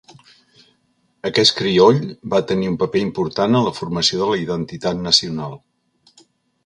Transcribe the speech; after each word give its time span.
Aquest 1.29 1.53
crioll 1.59 1.99
va 2.35 2.41
tenir 2.51 2.71
un 2.71 2.79
paper 2.85 3.03
important 3.09 3.59
en 3.59 3.67
la 3.69 3.75
formació 3.81 4.23
de 4.23 4.31
la 4.31 4.41
identitat 4.47 5.05
nacional. 5.09 5.55